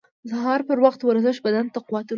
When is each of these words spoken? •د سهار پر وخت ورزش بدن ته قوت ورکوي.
•د 0.25 0.27
سهار 0.31 0.61
پر 0.67 0.77
وخت 0.85 0.99
ورزش 1.03 1.37
بدن 1.45 1.65
ته 1.73 1.79
قوت 1.87 2.05
ورکوي. 2.07 2.09